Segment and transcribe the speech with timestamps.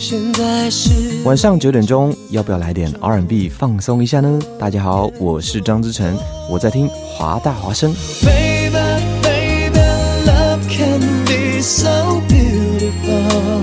[0.00, 4.38] 现在是晚上九点钟，要不要来点 R&B 放松一下呢？
[4.58, 6.16] 大家好，我是张之成，
[6.48, 7.94] 我在听华大华声。
[8.22, 8.78] Baby,
[9.22, 9.78] baby,
[10.24, 13.60] love can be so beautiful。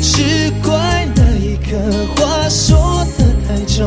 [0.00, 1.76] 只怪那一刻
[2.16, 3.86] 话说的太重，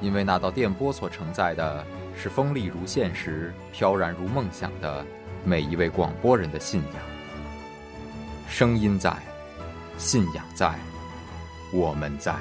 [0.00, 1.84] 因为那道电波所承载的
[2.16, 5.04] 是锋利如现实、飘然如梦想的
[5.44, 7.02] 每一位广播人的信仰。
[8.48, 9.12] 声音在，
[9.98, 10.74] 信仰在，
[11.72, 12.34] 我们在。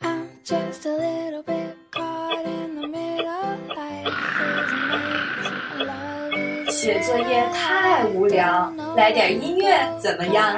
[0.00, 3.56] I'm just a little bit caught in the middle.
[3.74, 5.86] Life is amazing.
[5.86, 10.54] Love 写作业太无聊，来点音乐怎么样？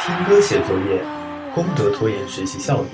[0.00, 1.02] 听歌写作业，
[1.54, 2.88] 功德拖延学习效率，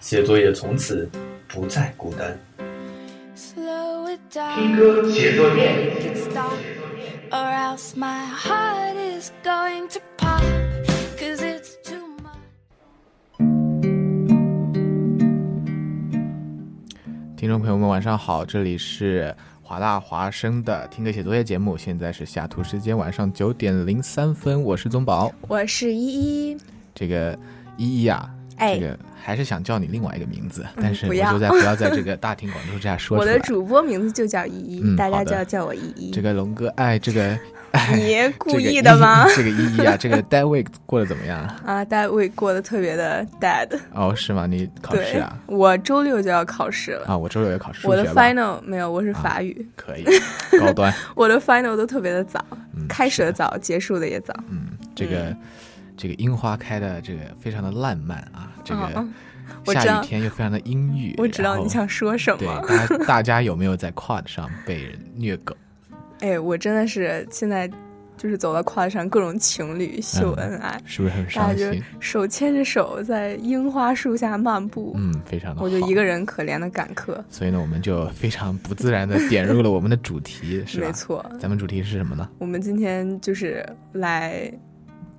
[0.00, 1.10] 写作业从此
[1.48, 2.38] 不再孤单。
[3.36, 4.54] slow it down.
[4.54, 6.14] 听歌写作业。
[6.14, 6.52] Stop,
[7.30, 10.42] or else my heart is going to pop.
[11.18, 12.38] Cause it's too much.
[17.36, 19.34] 听众朋友们，晚上好，这里是
[19.74, 25.32] 华大华生的听歌写作业节目，现在是西雅图时间晚上九点零三分，我是宗宝。
[25.48, 26.56] 我是依依，
[26.94, 27.36] 这个
[27.76, 33.32] 依依啊，这个还是想叫你另外一个名字，但是不要我就在不要在 这个大庭广众之下说出来。
[33.32, 36.12] 我的主播名字就叫依依，嗯大家就要叫我依依。
[36.12, 37.36] 这个龙哥，哎，这个
[37.94, 39.26] 你故意的吗？
[39.34, 41.60] 这个依依啊，这个 dead week 过得怎么样啊？
[41.66, 43.68] 啊，大卫过得特别的 dead。
[43.92, 44.46] 哦，是吗？
[44.46, 47.06] 你考试啊？，我周六就要考试了。
[47.06, 49.66] 啊，我周六也考试我的？final 没有，我是法语。
[49.76, 50.04] 可以，
[50.58, 50.92] 高端。
[51.14, 52.44] 我的 final 都特别的早，
[52.76, 54.34] 嗯开始的早，结束的也早。
[54.48, 55.36] 嗯，这个、
[55.96, 59.04] 这个樱花开的这个非常的烂漫啊，这个
[59.72, 61.14] 下雨天又非常的阴郁。
[61.18, 62.62] 我知道你想说什对，么。
[62.66, 65.56] 大家大家有没有在 quad 上被人虐狗？
[66.20, 67.70] 哎，我真的是现在
[68.16, 71.82] 就是走到 quad 上，各种情侣秀恩爱，是不是很大家就伤心？
[72.00, 74.94] 手牵着手在樱花树下漫步。
[74.96, 75.64] 嗯，非常的好。
[75.64, 77.22] 我就一个人可怜的赶课。
[77.28, 80.86] 所以呢，我们就非常不自然的点入了我们的主题，是吧？
[80.86, 80.92] 没。
[80.92, 82.28] 错，咱们主题是什么呢？
[82.38, 84.50] 我们今天就是来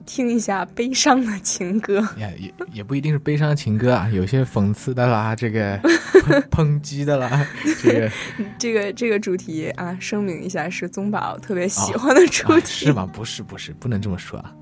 [0.06, 2.08] 听一下悲伤的情歌。
[2.18, 7.46] 也，也也不一定是悲伤情歌啊，有些讽刺的啦， 这个抨抨击的啦，
[7.82, 8.12] 这个
[8.58, 12.86] 这个这个主题啊，声明一下是宗宝特别喜欢的主啊题。
[12.86, 13.10] 是吗？
[13.12, 14.54] 不是，不是，不能这么说啊。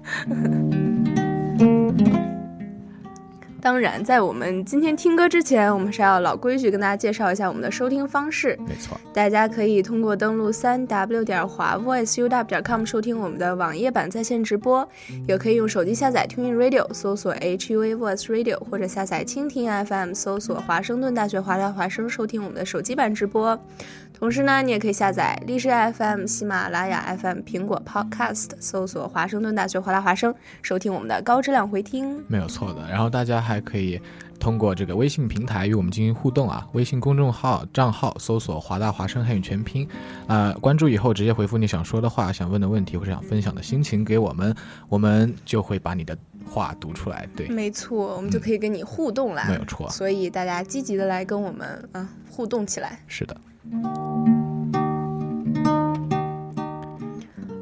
[3.63, 8.59] 当然，在我们今天听歌之前，我们是要老规矩跟大家介绍一下我们的收听方式。
[8.67, 14.85] 没错，大家可以通过登录三 w 点华 voiceuw 点 com 收听我们的网页版在线直播，
[15.29, 23.57] 也可以用手机下载 TuneIn Radio 搜索 HUA Voice Radio，或者下载蜻蜓 FM 搜索华盛顿大学华大华声收听我们的手机版直播。
[24.13, 32.23] 同时呢，你也可以下载荔枝 FM、喜马拉雅 FM、苹果 Podcast 搜索华盛顿大学华大华生收听我们的高质量回听。
[32.27, 32.87] 没有错的。
[32.89, 33.99] 然后大家还可以
[34.39, 39.85] 通过这个微信平台与我们进行互动啊，微信公众号账号搜索“华大华生汉语全拼”，
[40.27, 44.55] 呃，关注以后直接回复你想说的话、想问的问题或者想分享的心情给我们，
[44.87, 47.27] 我们就会把你的话读出来。
[47.35, 49.43] 对，没错，我们就可以跟你互动啦。
[49.49, 52.99] 没有错所以大家积极的来跟我们啊互动起来。
[53.07, 53.35] 是的，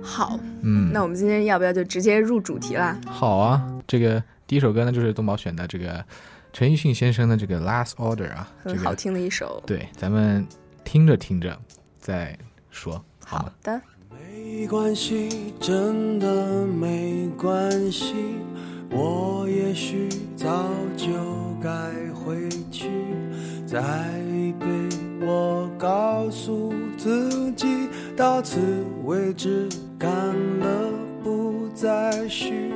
[0.04, 2.98] 好，嗯，那我们今天要不要就直接入主题啦？
[3.06, 3.66] 好啊。
[3.88, 6.04] 这个第一首歌呢，就是东宝选的这个
[6.54, 9.62] 陈奕迅先生的这个《Last Order》啊，这个很好听的一首。
[9.66, 10.46] 对，咱们
[10.84, 11.58] 听着听着
[12.00, 12.38] 再
[12.70, 13.52] 说，好吗？
[13.64, 18.16] 的，没关系，真的没关系。
[18.92, 20.48] 我也许早
[20.98, 21.08] 就
[21.62, 21.70] 该
[22.14, 22.90] 回去，
[23.66, 23.82] 在
[24.60, 24.68] 被
[25.26, 28.60] 我告诉自己，到此
[29.06, 30.12] 为止，干
[30.60, 30.90] 了
[31.24, 32.74] 不再续。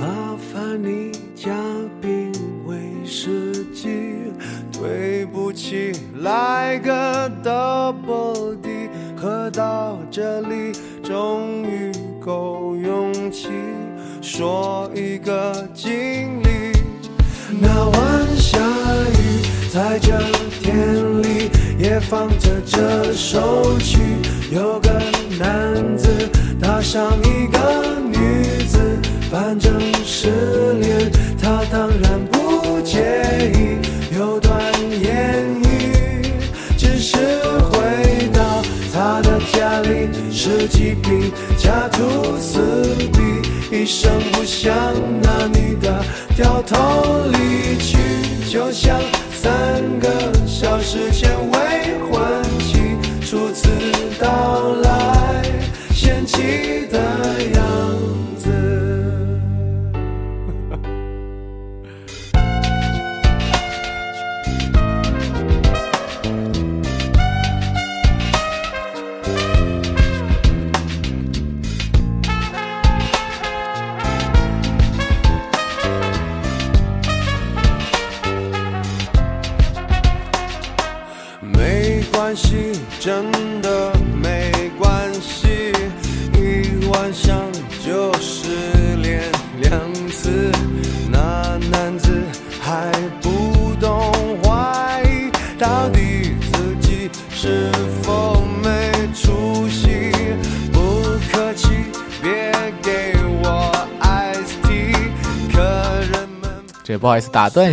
[0.00, 1.54] 麻烦你加
[2.00, 2.32] 冰
[2.66, 4.32] 威士忌，
[4.72, 13.50] 对不起，来个 double D，喝到这里终于够勇气
[14.24, 16.72] 说一个经历。
[17.60, 20.18] 那晚下雨，在这
[20.62, 23.98] 天里也放着这首曲。
[24.50, 24.73] 有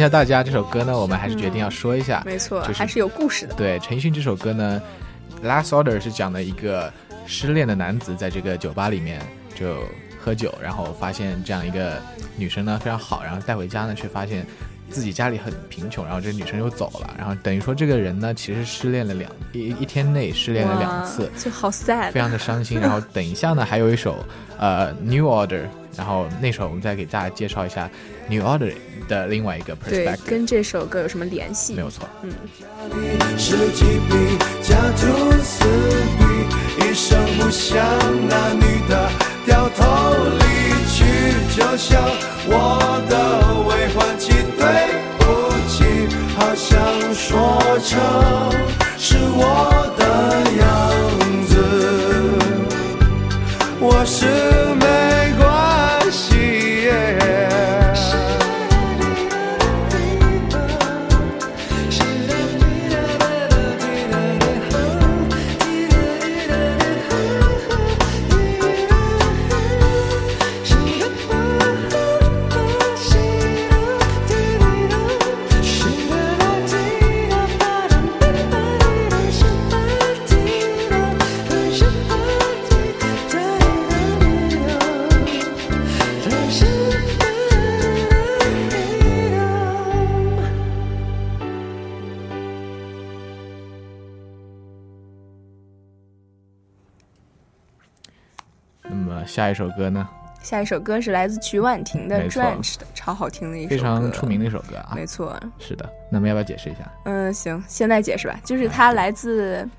[0.02, 3.54] 下大家，这首歌呢，我们还是决定要说一下，没错，就是还是有故事的。
[3.54, 4.82] 对陈奕迅这首歌呢，
[5.48, 6.92] 《Last Order》是讲的一个
[7.26, 9.22] 失恋的男子在这个酒吧里面
[9.56, 9.76] 就
[10.20, 12.02] 喝酒，然后发现这样一个
[12.36, 14.46] 女生呢非常好，然后带回家呢却发现
[14.90, 22.80] 自己家里很贫穷，然后这个女生又走了，然后等于说这个人呢其实失恋了两一一天内失恋了两次，就好 sad，非常的伤心。
[22.80, 24.18] 然后等一下呢还有一首
[24.58, 25.66] 呃 New Order，
[25.98, 27.90] 然后那首我们再给大家介绍一下
[28.30, 28.74] New Order
[29.08, 31.74] 的另外一个，perspective，跟这首歌有什么联系？
[31.74, 32.08] 没有错。
[32.24, 32.32] 嗯，
[33.38, 35.66] 十几笔家徒四
[36.18, 37.86] 壁，一声不响，
[38.30, 39.10] 那女的
[39.46, 39.84] 掉头
[40.40, 40.44] 离
[40.88, 41.04] 去，
[41.56, 42.02] 就像
[42.48, 43.14] 我的
[43.68, 44.64] 未婚妻，对
[45.20, 45.22] 不
[45.68, 45.84] 起，
[46.36, 46.70] 好想
[47.14, 48.00] 说成
[99.72, 100.08] 歌呢，
[100.42, 104.94] 下一首歌是来自曲婉婷的《Drenched》，超好听的一首歌，非常出名的一首歌啊。
[104.96, 106.80] 没错，是的，那么要不要解释一下？
[107.06, 109.64] 嗯，行，现在解释吧，就是它来自《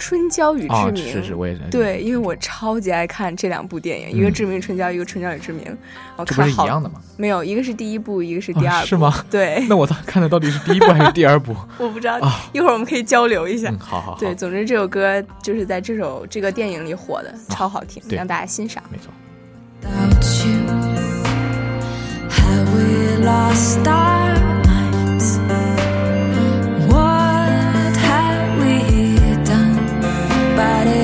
[0.00, 1.60] 春娇与志哦，明》是是，我也是。
[1.70, 5.64] 对，因为我超级爱看这两部电影，一个《嗯致命春娇》，一个《春娇与志明》，
[6.16, 7.00] 我这不看好是一样的吗？
[7.18, 9.24] 没有，一个是第一部，一个是第二部，啊是吗？
[9.30, 11.54] 对， 那我到看的到底是第一部还是第二部？
[11.78, 13.68] 我不知道啊，一会儿我们可以交流一下。
[13.68, 18.82] 嗯，好好好， 对，总之这首歌就是在这首这个电影里火的，超好听，让大家欣赏。
[18.90, 19.12] 没错。
[19.82, 20.58] Without you,
[22.28, 24.39] have we lost our
[30.60, 30.99] somebody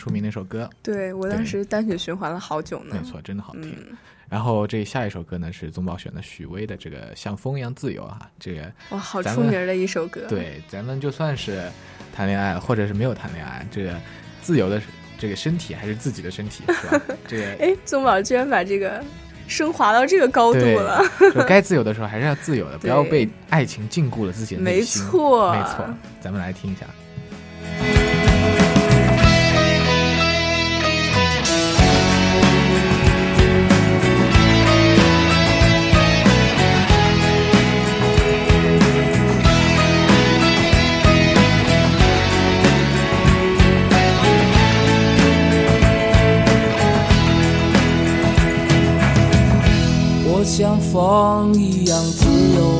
[0.00, 2.96] 出名的一首歌，对我当时单曲循环了好久呢。
[2.98, 3.76] 没错，真的好听。
[3.78, 3.96] 嗯，
[4.30, 11.70] 然后这下一首歌呢是宗宝选的许巍的这个《像风一样自由》啊，这个哇，好出名的一首歌。，对，咱们就算是
[12.16, 13.94] 谈恋爱或者是没有谈恋爱，这个
[14.40, 14.80] 自由的
[15.18, 17.02] 这个身体还是自己的身体，是吧？
[17.28, 19.04] 这个哎，宗宝居然把这个
[19.46, 21.02] 升华到这个高度了。
[21.34, 25.10] 就该自由的时候还是要自由的， 不要被爱情禁锢了自己的内心没。
[25.10, 25.94] 错没错。
[26.22, 26.86] 咱们来听一下。
[50.60, 52.79] 像风一样自由，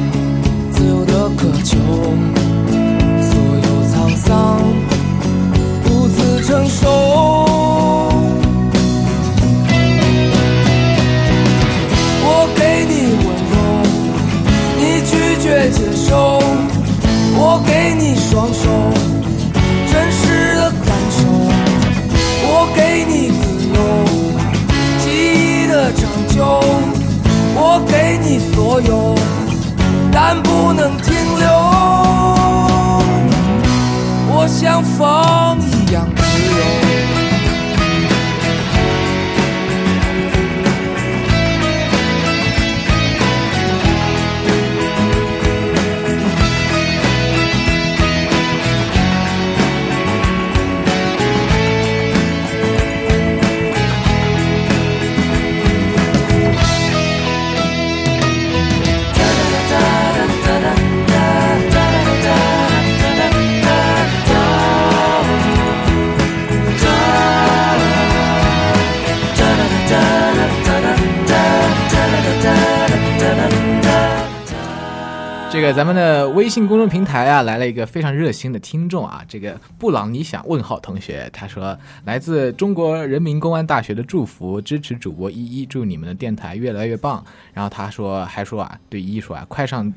[76.33, 87.23] 微信公众平台啊，来了一个非常热心的听众啊，这个布朗你想问号同学，他说来自中国人民公安大学的祝福，支持主播依依，祝你们的电台越来越棒。
[87.53, 89.91] 然后他说还说啊，对依依说啊，快上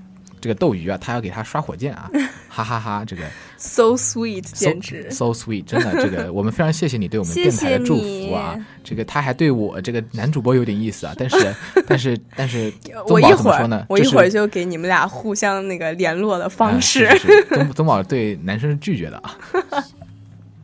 [0.44, 2.10] 这个斗鱼啊，他要给他刷火箭啊，
[2.50, 3.22] 哈哈哈，这个
[3.56, 8.54] so sweet，简直 so sweet，真的这个 我们非常谢谢你对我们电台的祝福啊。
[8.82, 11.54] 这个他还对我这个男主播有点意思啊，但是
[11.88, 12.70] 但是但是
[13.08, 17.08] 我一会儿呢，我一会儿就给你们俩互相那个联络的方式。
[17.48, 19.34] 宗宗宝对男生是拒绝的啊。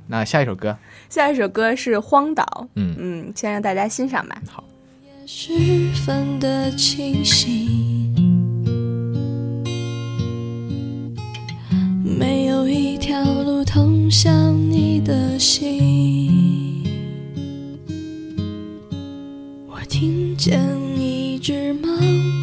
[0.08, 0.76] 那下一首歌，
[1.08, 2.44] 下一首歌是《荒岛》，
[2.74, 4.42] 嗯嗯，先让大家欣赏吧。
[4.46, 4.62] 好。
[5.32, 7.89] 十分的清醒，
[14.10, 16.82] 想你的心。
[19.68, 20.60] 我听见
[20.98, 21.88] 一只盲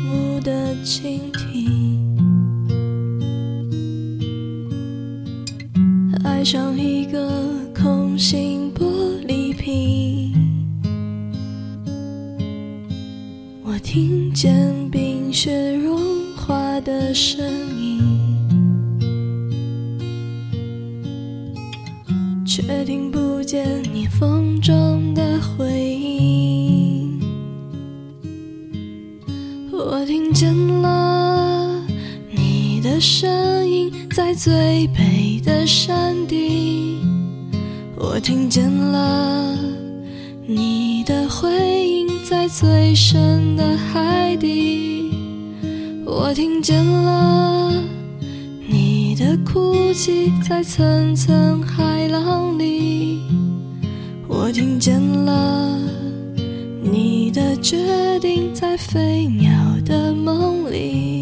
[0.06, 2.18] 目的蜻蜓，
[6.24, 7.44] 爱上一个
[7.76, 8.86] 空心玻
[9.28, 10.34] 璃瓶。
[13.66, 16.00] 我听见冰雪融
[16.38, 17.46] 化的声
[17.78, 17.87] 音，
[22.60, 27.22] 却听不见你风中的回音。
[29.72, 31.86] 我听见了
[32.32, 33.30] 你的声
[33.70, 36.98] 音，在最北的山顶。
[37.96, 39.56] 我听见了
[40.48, 45.12] 你的回应，在最深的海底。
[46.04, 47.72] 我听见了
[49.18, 53.20] 的哭泣，在层层海浪里。
[54.28, 55.80] 我听见了
[56.84, 59.50] 你的决定，在飞鸟
[59.84, 61.17] 的梦里。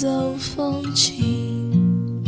[0.00, 2.24] 走风景，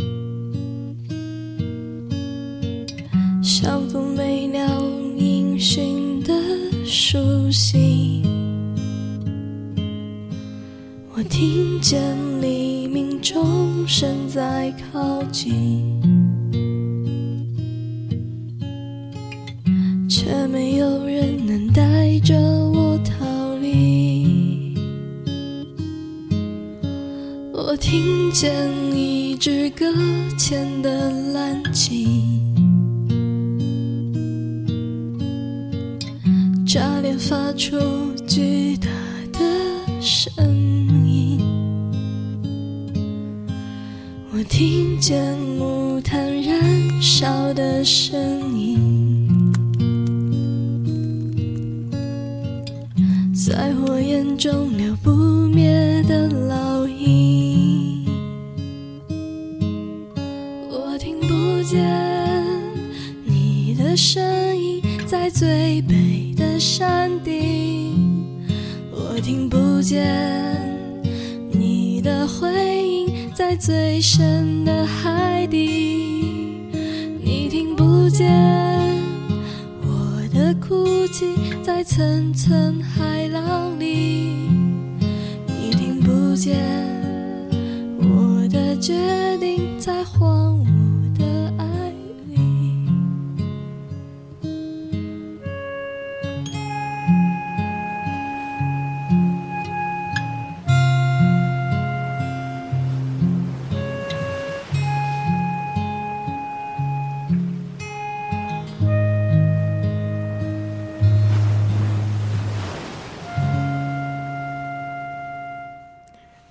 [3.41, 4.79] 像风没了
[5.17, 6.31] 音讯的
[6.85, 8.21] 书信。
[11.15, 11.99] 我听见
[12.39, 15.99] 黎明钟声在靠近，
[27.93, 28.51] 听见
[28.91, 29.85] 一只搁
[30.35, 32.41] 浅的蓝鲸，
[36.65, 37.77] 炸裂发出
[38.27, 38.87] 巨大
[39.31, 39.39] 的
[40.01, 40.33] 声
[41.05, 41.39] 音。
[44.31, 48.19] 我听见木炭燃烧的声
[48.57, 49.53] 音，
[53.35, 55.11] 在火焰中留不
[55.47, 56.62] 灭的烙
[65.33, 67.95] 最北的山顶。
[68.91, 70.05] 我听不见
[71.51, 72.47] 你的回
[72.87, 76.69] 应，在最深的海底。
[77.19, 78.31] 你听不见
[79.81, 81.25] 我的哭泣，
[81.63, 84.47] 在层层海浪里。
[85.47, 86.55] 你听不见
[87.97, 90.42] 我的决定，在荒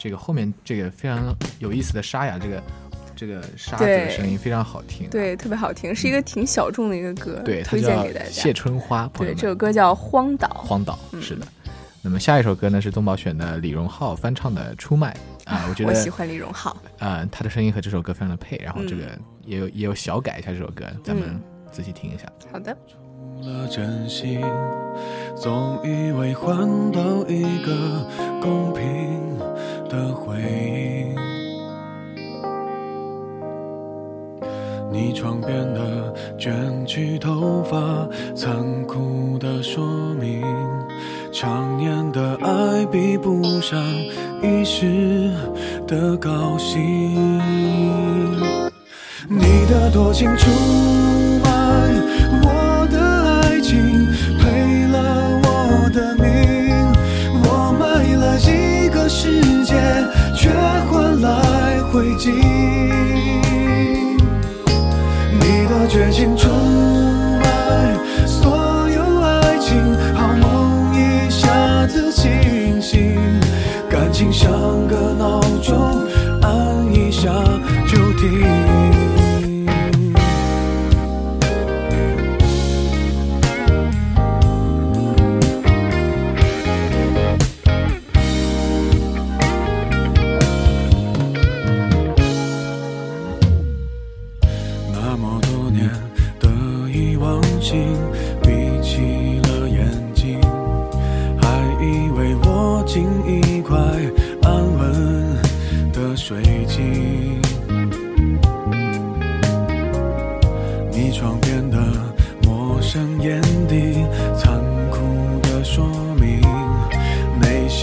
[0.03, 2.61] 这个后面这个非常有意思的沙哑，这个
[3.15, 5.09] 这个沙子的声音非常好听。
[5.09, 8.29] 对，特别好听，是一个挺小众的一个歌，对，推荐给大家。
[8.29, 10.49] 谢春花，朋友对，们这首歌叫《荒岛》。
[10.67, 11.47] 荒岛是的。
[12.03, 15.17] 那么下一首歌呢是宗宝选的李荣浩翻唱的《出卖》
[15.49, 22.25] 啊，我觉得我喜欢李荣浩，啊，他的声音和这首歌非常的配，然后这个嗯也有也有小改一下这首歌，咱们嗯仔细听一下。
[22.51, 22.77] 好的。
[23.43, 24.41] 了真心，
[25.37, 28.09] 总以为换到一个
[28.41, 29.32] 公平
[29.93, 31.15] 的回应。
[34.91, 36.55] 你床边的卷
[36.87, 38.55] 曲头发，残
[38.87, 40.43] 酷的说明，
[41.31, 43.79] 常年的爱比不上
[44.43, 45.31] 一时
[45.87, 47.39] 的高兴。
[49.29, 50.51] 你的多情出
[62.13, 62.31] 来灰烬。
[65.41, 66.49] 你的绝情出
[67.41, 67.47] 卖
[68.27, 69.79] 所有爱情，
[70.15, 73.19] 好梦一下子清醒，
[73.89, 74.51] 感情像
[74.87, 76.05] 个闹钟，
[76.43, 77.31] 按一下
[77.87, 78.72] 就停。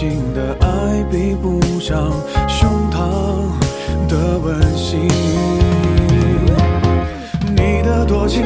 [0.00, 2.10] 心的爱比不上
[2.48, 3.52] 胸膛
[4.08, 5.06] 的温馨。
[7.54, 8.42] 你的多情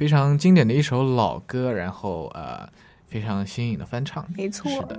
[0.00, 2.66] 非常经典的一首老歌，然后呃，
[3.06, 4.26] 非常新颖的翻唱。
[4.34, 4.98] 没错是的。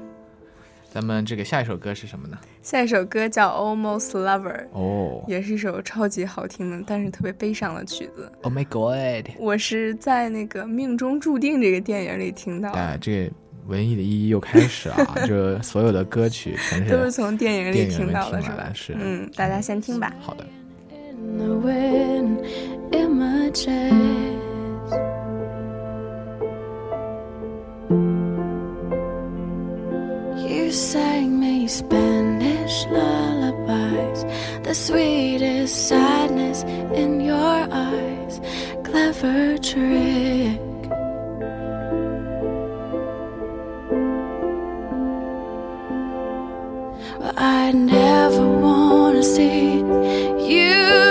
[0.94, 2.38] 咱们这个下一首歌是什么呢？
[2.62, 8.32] 下一首歌叫《Almost Lover》，哦也是一首超级好听的，但是特别悲伤的曲子。
[8.44, 9.32] ，Oh my God！
[9.40, 13.32] 我是在那个《命中注定》这个电影里听到的，啊，这个
[13.66, 15.16] 文艺的意义又开始了啊！
[15.26, 18.72] 这所有的歌曲全是都是从电影里听到的，是吧？
[18.90, 20.14] 嗯，大家先听吧。
[20.20, 20.46] 好的。
[30.38, 34.26] You sang me Spanish lullabies,
[34.64, 38.42] the sweetest sadness in your eyes.
[38.84, 40.60] Clever trick.
[47.20, 49.78] But I never wanna see
[50.54, 51.11] you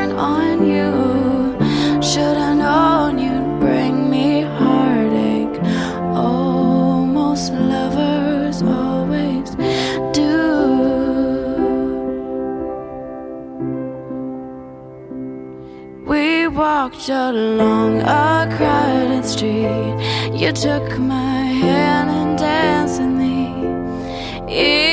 [16.81, 19.95] Walked along a crowded street.
[20.33, 24.90] You took my hand and danced in the.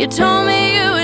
[0.00, 0.99] You told me you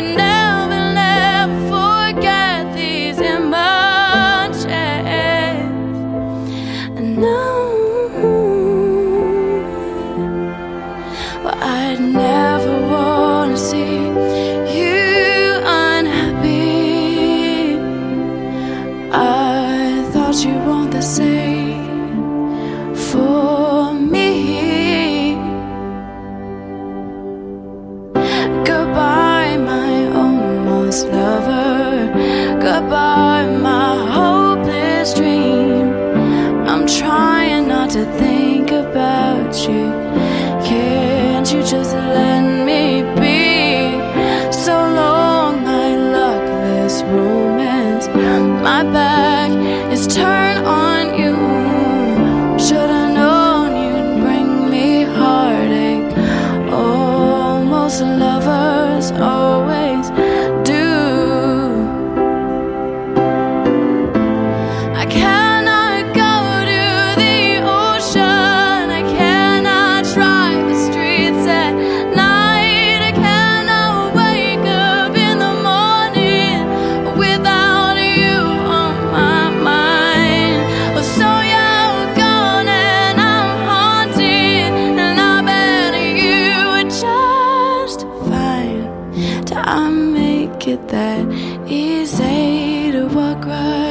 [90.68, 91.26] it that.
[91.68, 93.85] Easy to walk right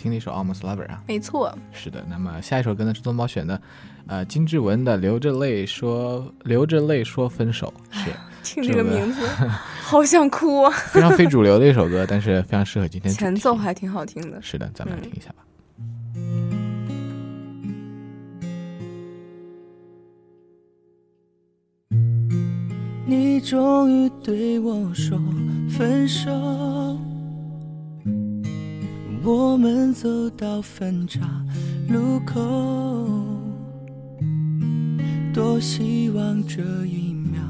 [0.00, 1.02] 听的一首《Almost Lover》啊。
[1.06, 3.60] 没错，是的，那么下一首歌呢是宗宝选的，
[4.06, 7.72] 呃，金志文的《流着泪说流着泪说分手》，
[8.04, 8.10] 是
[8.42, 9.26] 听这个名字，
[9.82, 10.70] 好想哭啊！
[10.90, 13.12] 非常非主流的一首歌，但是非常适合今天。
[13.12, 14.40] 前奏还挺好听的。
[14.40, 15.44] 是的，咱们来听一下吧。
[23.06, 25.18] 你终于对我说
[25.68, 26.30] 分手，
[29.22, 31.20] 我们走到分岔
[31.88, 32.40] 路口，
[35.32, 37.40] 多希望这一秒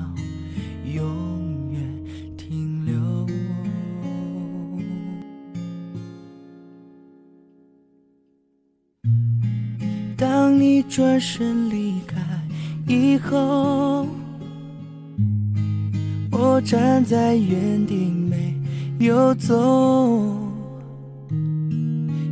[0.85, 1.81] 永远
[2.37, 3.27] 停留。
[10.17, 12.19] 当你转身离开
[12.87, 14.07] 以后。
[16.33, 18.57] 我站在原地没
[18.99, 20.40] 有走，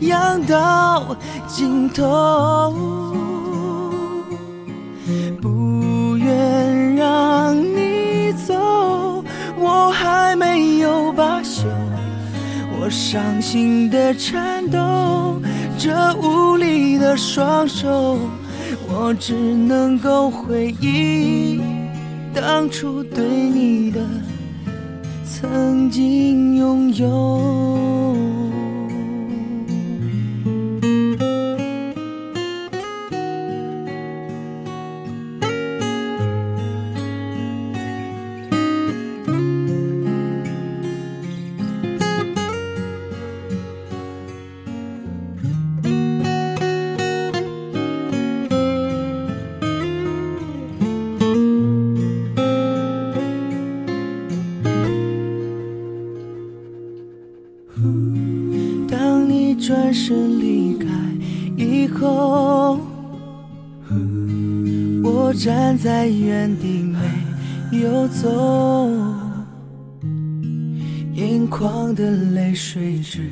[0.00, 2.74] 养到尽头
[5.40, 9.24] 不愿让你走
[9.58, 11.64] 我还没有罢休
[12.78, 15.40] 我伤心的颤抖
[15.78, 18.18] 这无力的双手
[18.88, 21.60] 我只能够回忆
[22.34, 24.00] 当初对你的
[25.24, 28.05] 曾经拥有。
[66.46, 66.80] 原地
[67.72, 68.88] 没有走，
[71.14, 73.28] 眼眶的泪水止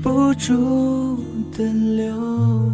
[0.00, 1.18] 不住
[1.56, 1.64] 的
[1.96, 2.72] 流，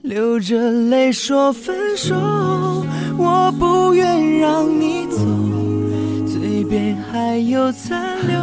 [0.00, 2.14] 流着泪说分手，
[3.18, 5.18] 我不愿让你走。
[6.26, 8.38] 嘴边还有残留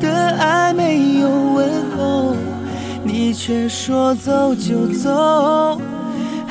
[0.00, 2.34] 的爱没有问候，
[3.04, 5.78] 你却说走就走，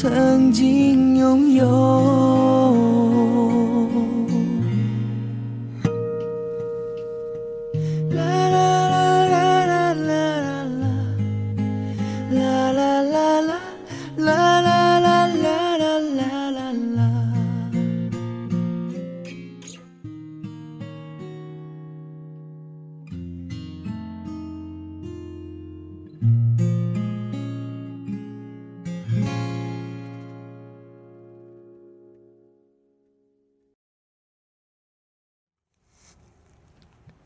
[0.00, 2.89] 曾经拥有。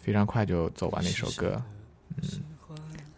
[0.04, 1.62] 非常快就走完了一首歌，
[2.22, 2.28] 嗯。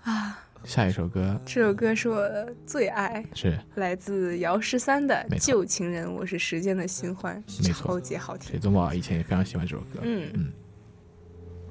[0.05, 1.37] 啊，下一首歌。
[1.45, 3.59] 这首歌是我的最爱，是。
[3.75, 7.89] 来自姚十三的《旧情人》，我是时间的新欢，没错。
[7.89, 8.51] 超级好听。
[8.51, 8.61] 水。
[8.61, 10.53] 宗宝以前也非常喜欢这首歌，嗯。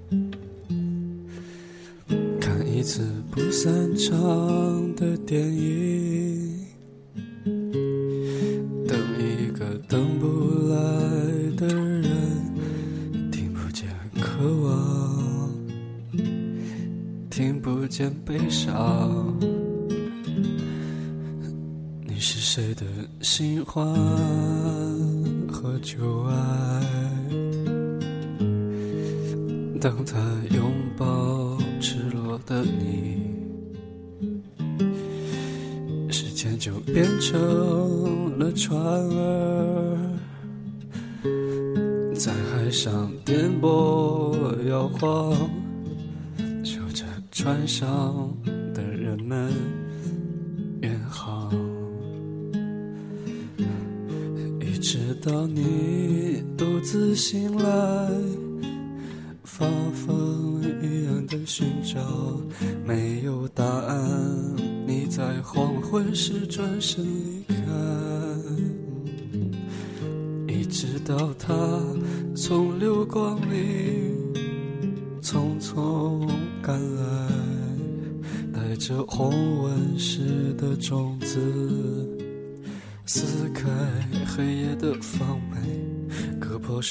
[0.10, 1.26] 嗯，
[2.42, 6.66] 看一次不散场的电影，
[8.86, 10.45] 等一个等不
[17.98, 19.40] 见悲伤。
[22.04, 22.84] 你是谁的
[23.22, 23.86] 新欢
[25.50, 26.34] 和旧爱？
[29.80, 30.20] 当他
[30.54, 33.32] 拥抱赤裸的你，
[36.12, 39.98] 时间就变成了船儿，
[42.14, 45.34] 在海上颠簸摇晃，
[47.76, 48.55] 少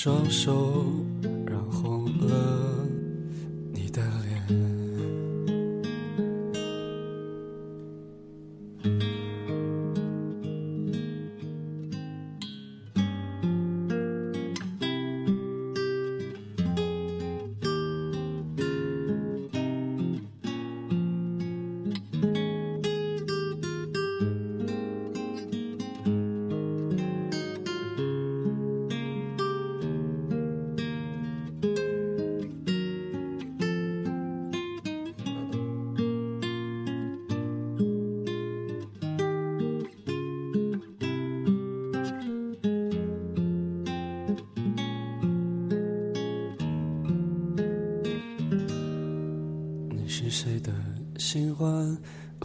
[0.04, 1.03] 双手。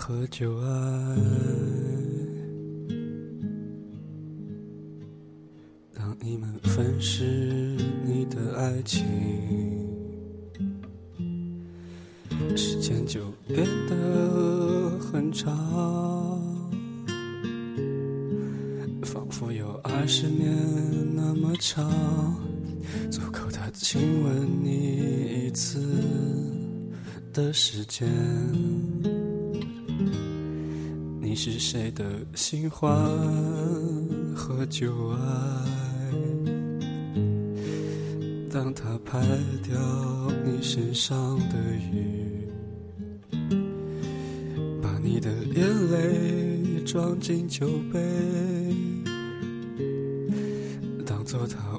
[0.09, 0.67] 和旧爱。
[5.93, 9.05] 当你们分尸你的爱情，
[12.57, 15.47] 时间就变得很长，
[19.03, 20.51] 仿佛有二十年
[21.15, 21.87] 那么长，
[23.11, 25.79] 足够他亲吻你一次
[27.31, 28.09] 的时间。
[31.51, 32.91] 是谁的新欢
[34.35, 35.17] 和旧爱？
[38.51, 39.19] 当他拍
[39.63, 39.75] 掉
[40.45, 41.55] 你身上的
[41.91, 42.47] 雨，
[44.79, 47.99] 把你的眼泪装进酒杯，
[51.03, 51.78] 当做他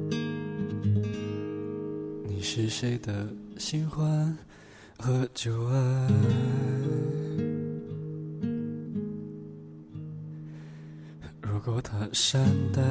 [2.53, 4.37] 是谁的新欢
[4.97, 6.09] 和旧爱？
[11.41, 12.81] 如果他善待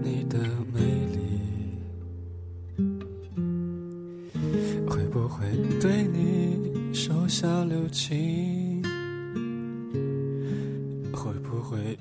[0.00, 0.38] 你的
[0.72, 0.78] 美
[1.10, 1.40] 丽，
[4.88, 5.44] 会不会
[5.80, 6.94] 对你？
[6.94, 8.80] 手下留情，
[11.12, 11.98] 会不会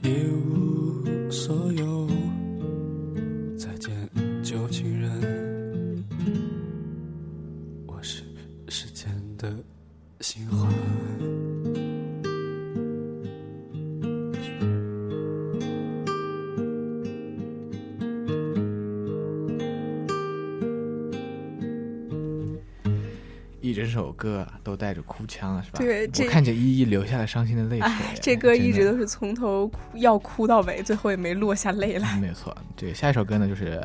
[25.31, 25.79] 腔了，是吧？
[25.79, 27.87] 对，我看见依依流下了伤心的泪水。
[27.87, 32.19] 哎，这歌一直都是从头哭要哭到尾，最后也没落下泪来。
[32.19, 33.81] 没有错，对下一首歌呢，就是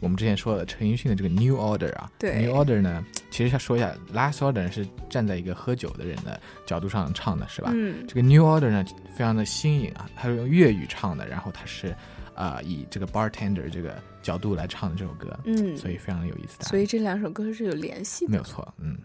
[0.00, 2.10] 我们之前说的陈奕迅的这个《New Order》啊。
[2.18, 7.70] 对，《New Order》呢，其实要说一下，《Last Order》是站在一个喝酒的人的角度上唱的，是吧？
[7.74, 8.06] 嗯。
[8.08, 8.84] 这个《New Order》呢，
[9.14, 11.88] 非常的新颖啊，它是用粤语唱的，然后它是
[12.34, 16.64] 啊、呃、以这个 bartender 这个角度来唱的这首歌，嗯，所以非常的有意思的。
[16.64, 18.30] 所以这两首歌是有联系的。
[18.30, 18.96] 没有错，嗯。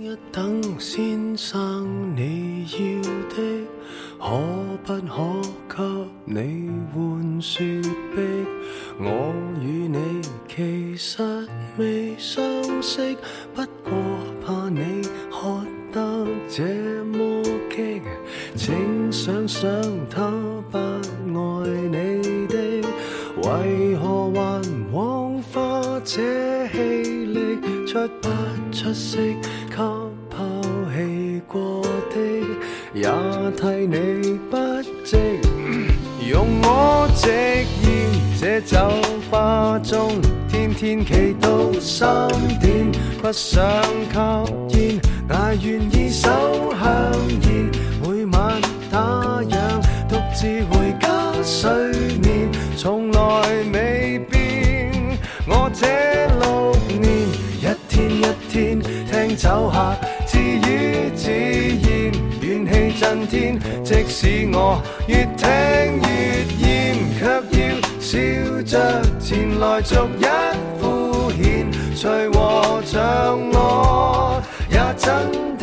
[0.00, 3.66] 一等先生，你要的
[4.18, 4.38] 可
[4.84, 7.82] 不可給你換雪
[8.14, 8.22] 碧？
[8.98, 12.42] 我與你其實未相
[12.82, 13.16] 識，
[13.54, 13.92] 不過
[14.44, 15.62] 怕你喝
[15.92, 16.64] 得這
[17.04, 18.00] 麼激，
[18.56, 19.70] 請想想
[20.08, 20.30] 他
[20.70, 22.56] 不愛你的，
[23.42, 24.62] 為何還
[24.92, 26.22] 枉花這
[27.92, 28.28] 出不
[28.74, 29.18] 出色？
[29.68, 30.34] 給拋
[30.96, 32.16] 棄過的，
[32.94, 33.06] 也
[33.54, 34.56] 替你不
[35.04, 35.18] 值。
[36.26, 37.28] 用我直
[37.82, 38.78] 言，這酒
[39.30, 40.18] 吧中
[40.48, 42.30] 天天企到三
[42.62, 42.90] 點，
[43.20, 44.18] 不想吸
[44.70, 46.30] 煙，但願意手
[46.80, 47.12] 香
[47.42, 47.70] 煙，
[48.02, 48.58] 每晚
[48.90, 49.54] 打烊，
[50.08, 51.08] 獨自回家
[51.42, 51.70] 睡
[52.22, 54.18] 眠，從來未
[59.42, 62.12] 手下自语自言，
[62.42, 63.58] 怨气震天。
[63.82, 65.48] 即使我越听
[65.98, 67.26] 越厌，却
[67.58, 67.60] 要
[67.98, 70.26] 笑着前来逐一
[70.78, 71.66] 敷衍。
[71.92, 74.40] 随和像我，
[74.70, 75.58] 也真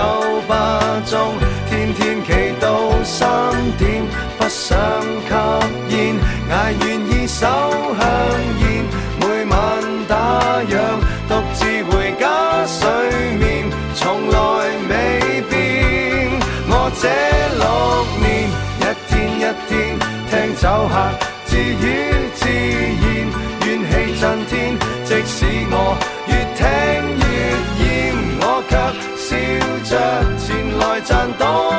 [0.00, 1.34] 酒吧中，
[1.68, 3.28] 天天企到三
[3.76, 4.02] 点，
[4.38, 4.78] 不想
[5.28, 6.16] 吸烟，
[6.48, 7.46] 捱願意手
[7.98, 8.08] 香
[8.60, 8.64] 烟，
[9.20, 9.54] 每晚
[10.08, 10.16] 打
[10.70, 10.72] 烊，
[11.28, 12.24] 独自回家
[12.66, 12.88] 睡
[13.38, 14.38] 眠，从来
[14.88, 15.50] 未变。
[16.66, 17.04] 我这
[17.60, 17.62] 六
[18.22, 18.48] 年，
[18.80, 19.70] 一天一天
[20.30, 20.94] 听酒客
[21.44, 21.84] 自语
[22.36, 23.04] 自言，
[23.66, 24.50] 怨气震天，
[29.90, 29.96] 着
[30.38, 31.69] 前来赞躲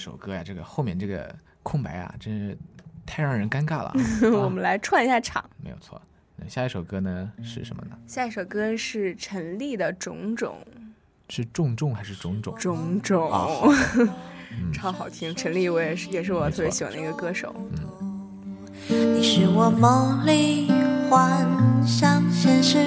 [0.00, 1.32] 首歌呀，这个后面这个
[1.62, 2.58] 空白啊，真是
[3.06, 3.94] 太让人尴尬了。
[4.36, 5.44] 我们来串一下场。
[5.62, 6.00] 没有错。
[6.36, 7.96] 那下一首歌呢是什么呢？
[8.06, 10.58] 下一首歌是陈粒的《种种
[11.28, 13.68] 是重重还是种种？》，种种，啊
[14.72, 15.32] 超好听。
[15.34, 17.54] 陈粒我也是，也是我特别喜欢的一个歌手。
[18.88, 20.68] 你是我梦里
[21.08, 21.46] 幻
[21.86, 22.78] 想，现实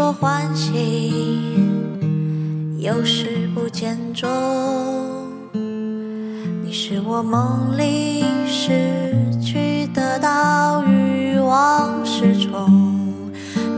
[0.00, 1.12] 低落欢喜，
[2.78, 4.26] 有时不见踪。
[6.64, 13.04] 你是我梦里失去得到欲望失重。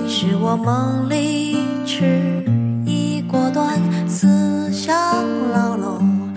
[0.00, 2.44] 你是我梦里迟
[2.86, 3.76] 疑果断，
[4.08, 4.94] 思想
[5.50, 6.32] 牢笼，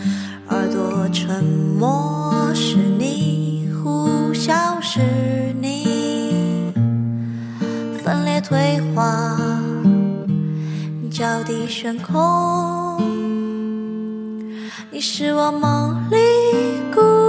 [0.49, 4.99] 耳朵沉默是你，呼啸是
[5.61, 6.73] 你，
[8.03, 9.37] 分裂退化，
[11.17, 13.01] 脚底悬空。
[14.91, 16.17] 你是我梦里
[16.93, 17.24] 孤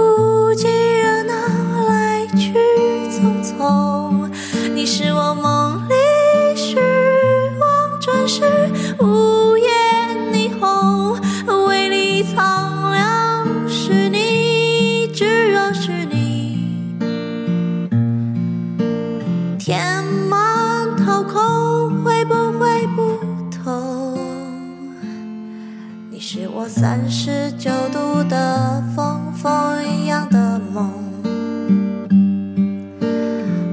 [26.67, 29.51] 三十九度的风，风
[29.87, 30.91] 一样的梦。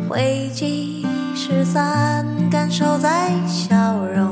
[0.09, 3.75] 灰烬失散，感受在笑
[4.07, 4.24] 容。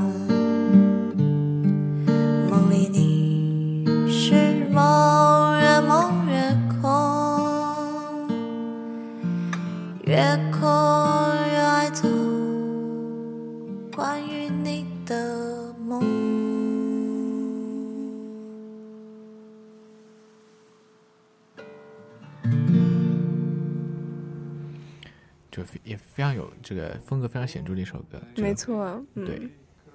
[25.53, 28.18] 就也非常有这个风格非常显著的一首歌。
[28.36, 29.38] 没错，嗯，对。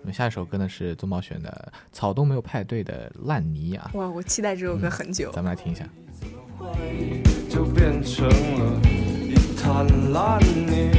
[0.01, 5.31] 那么下一首歌呢是宗宝选的《草东没有派对》的《烂泥》啊，哇，我期待这首歌很久。
[5.33, 5.83] 咱们来听一下。
[7.49, 10.91] 就变成了一滩烂泥。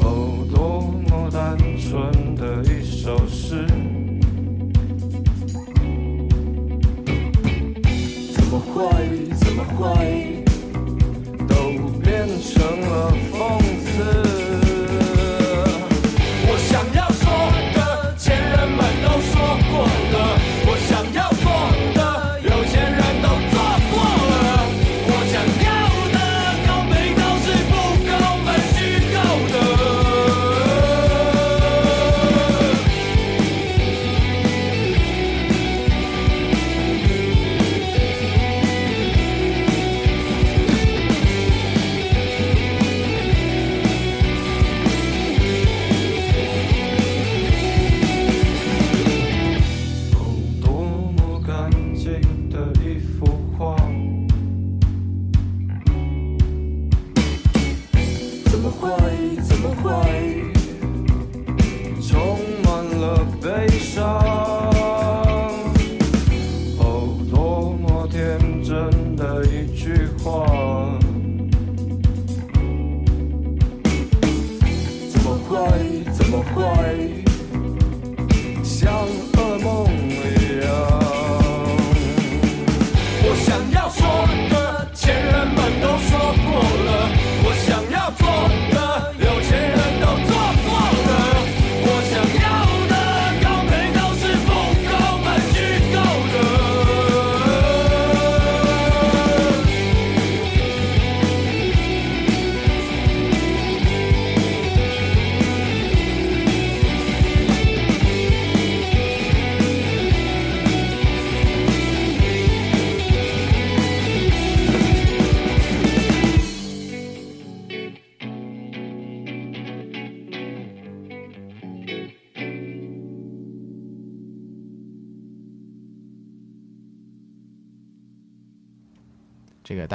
[0.00, 3.66] 哦，多么单纯的一首诗，
[8.32, 10.35] 怎么会，怎么会，
[12.26, 14.25] 变成了讽刺。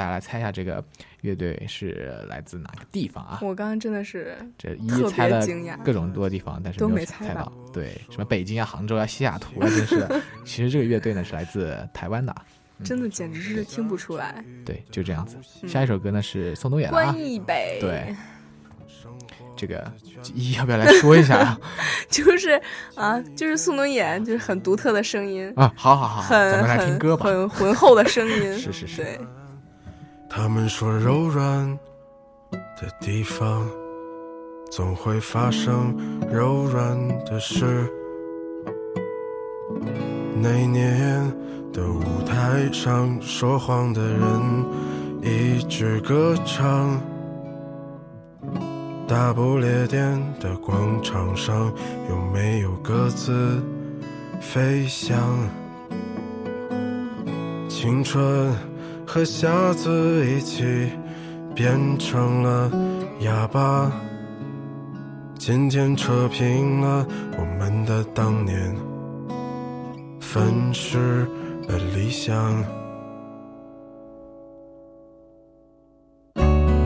[0.01, 0.83] 大家来猜一下，这个
[1.21, 3.37] 乐队是来自哪个地方啊？
[3.43, 5.45] 我刚刚真的是这一猜了
[5.85, 7.53] 各种多地方，但是都没没猜到有猜到。
[7.71, 10.07] 对，什么北京啊、杭州啊、西雅图啊，真是。
[10.43, 12.43] 其实这个乐队呢是来自台湾的啊。
[12.83, 14.43] 真的简直是听不出来。
[14.65, 15.37] 对，就这样子。
[15.61, 17.19] 嗯下一首歌呢是宋冬野的啊关。
[17.23, 18.15] 一北，对，
[19.55, 19.93] 这个
[20.33, 21.59] 一要不要来说一下啊？
[22.09, 22.59] 就是
[22.95, 29.19] 啊，就是宋冬野，就是很独特的声音啊好好好很咱们来听很歌吧很浑厚的声音，是是是对，
[30.33, 31.77] 他们说柔软
[32.79, 33.67] 的地方
[34.71, 35.93] 总会发生
[36.31, 37.85] 柔软的事。
[40.41, 41.21] 那年
[41.73, 44.65] 的舞台上，说谎的人
[45.21, 46.97] 一直歌唱。
[49.05, 51.69] 大不列颠的广场上，
[52.09, 53.61] 有没有鸽子
[54.39, 55.19] 飞翔？
[57.67, 58.55] 青春
[59.13, 60.63] 和瞎子一起
[61.53, 62.71] 变成了
[63.19, 63.91] 哑巴，
[65.37, 67.05] 渐渐扯平了
[67.37, 68.73] 我们的当年，
[70.21, 71.27] 粉饰
[71.67, 72.63] 了理想。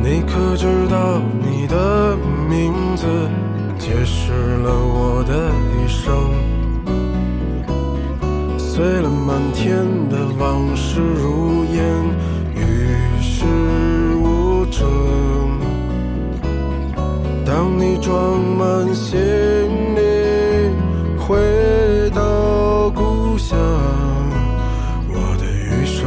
[0.01, 2.17] 你可知道你的
[2.49, 3.05] 名字
[3.77, 6.64] 解释了我的一生？
[8.75, 11.81] 碎了满天的往事如烟，
[12.55, 13.45] 与世
[14.17, 14.85] 无争。
[17.45, 19.15] 当你装满行
[19.95, 20.01] 李
[21.17, 21.37] 回
[22.13, 23.57] 到故乡，
[25.07, 26.03] 我的余生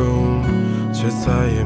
[0.92, 1.64] 却再也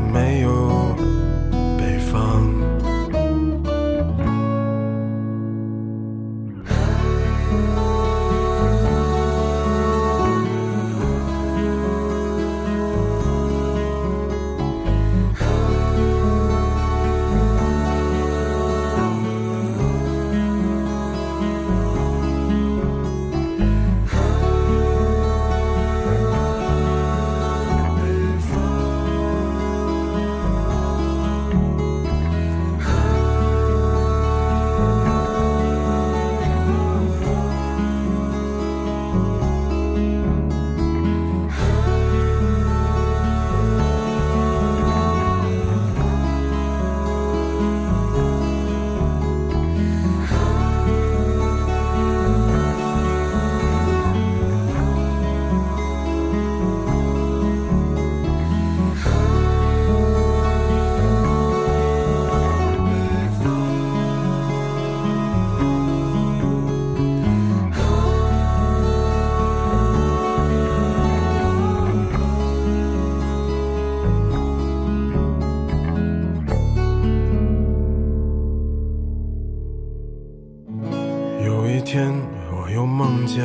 [82.75, 83.43] 又梦见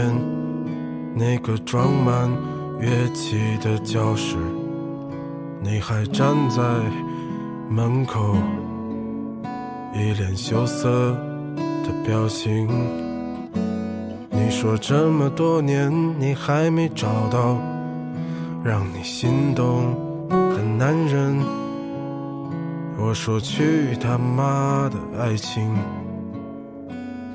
[1.13, 2.29] 那个装满
[2.79, 4.37] 乐器的教室，
[5.61, 6.61] 你还站在
[7.69, 8.35] 门口，
[9.93, 11.11] 一脸羞涩
[11.83, 12.67] 的表情。
[14.29, 17.57] 你说这么多年，你还没找到
[18.63, 19.93] 让你心动
[20.29, 21.37] 的男人。
[22.97, 25.75] 我说去他妈的爱情！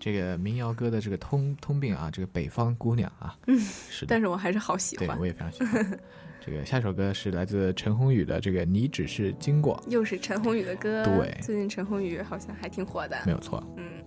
[0.00, 6.00] 这个民谣歌的这个通通病啊，这个北方姑娘啊，嗯，是的，但是我还是好喜欢，对我也非常喜欢。
[6.42, 11.04] 这个下一首歌是来自陈鸿宇的这个《你只是经过》，又是陈鸿宇的歌。
[11.04, 13.62] 对，最近陈鸿宇好像还挺火的，没有错。
[13.76, 13.99] 嗯，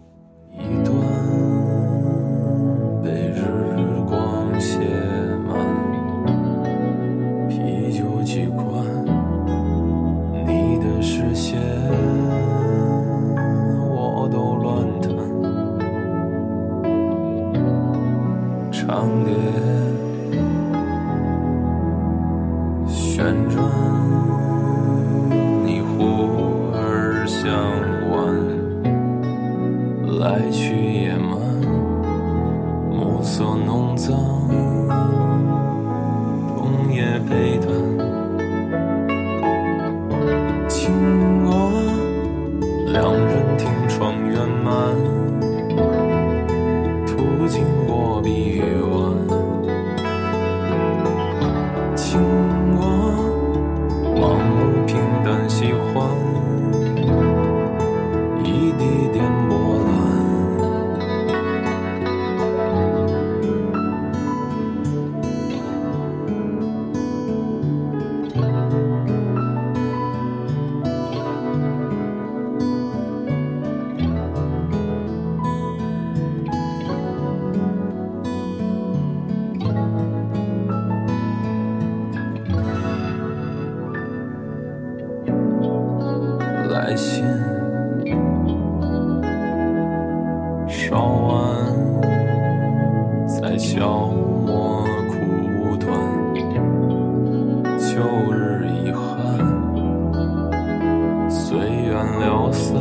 [101.94, 102.74] 缘了散，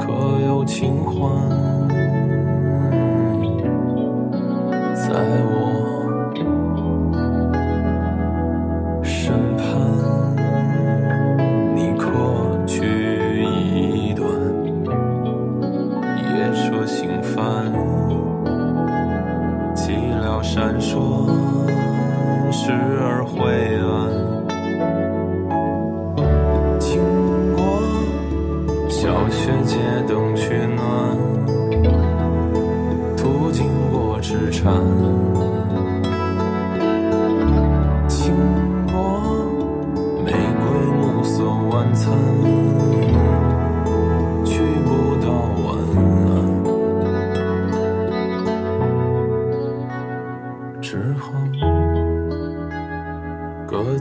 [0.00, 1.30] 可有清欢？
[4.94, 5.12] 在
[5.50, 5.77] 我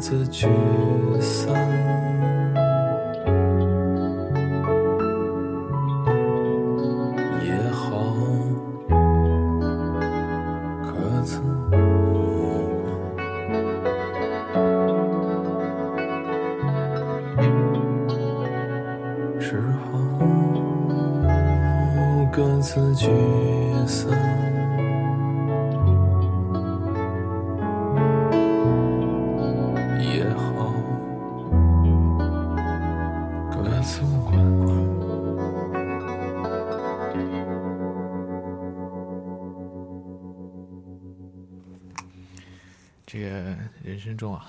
[0.07, 0.47] 自聚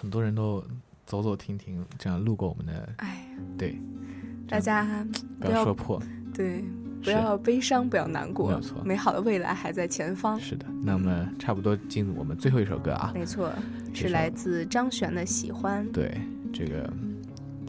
[0.01, 0.63] 很多人都
[1.05, 3.27] 走走停停，这样路过我们的，哎，
[3.59, 3.77] 对，
[4.47, 5.05] 大家
[5.41, 6.01] 不不要说破。
[6.33, 6.65] 对，
[7.03, 10.39] 不要悲伤，不要难过，没有错美好的未来还在前方。
[10.39, 13.11] 是的，那么差不多进入我们最后一首歌啊。
[13.13, 13.51] 没错，
[13.93, 15.85] 是来自张悬的《喜欢》。
[15.91, 16.17] 对，
[16.53, 16.89] 这个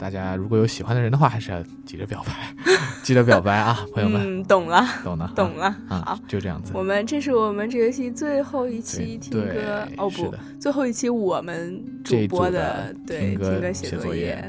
[0.00, 2.32] 大家如果有喜欢的人的话，还是要急着表白，
[3.04, 4.40] 记得表白啊，朋友们。
[4.40, 5.66] 嗯，懂了，懂了，懂了。
[5.90, 6.72] 啊，好，就这样子。
[6.74, 14.42] 我们这是我们这学期最后一期听歌哦，不，最后一期我们主播的对听歌写作业。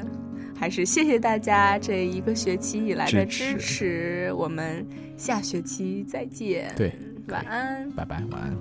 [0.56, 4.86] 还是谢谢大家这一个学期以来的支持，我们
[5.18, 6.72] 下学期再见。
[6.76, 6.96] 对，
[7.28, 8.56] 晚安，拜拜，晚安。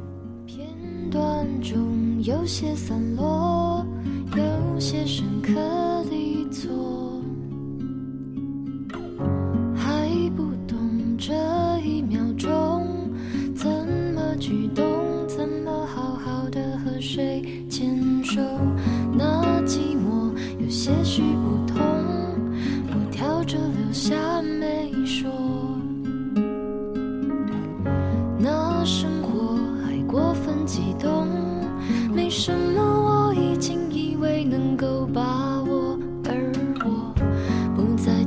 [0.48, 0.68] 片
[1.10, 3.81] 段中有些散落，
[4.36, 5.54] 有些深刻
[6.10, 7.22] 的错，
[9.76, 10.78] 还不懂
[11.18, 11.34] 这
[11.84, 12.88] 一秒钟
[13.54, 13.70] 怎
[14.16, 14.86] 么举动，
[15.28, 18.42] 怎么好好的和谁牵手，
[19.14, 21.82] 那寂寞有些许不同。
[22.88, 25.30] 我挑着留下没说，
[28.40, 31.28] 那生活还过分激动，
[32.14, 32.82] 没什么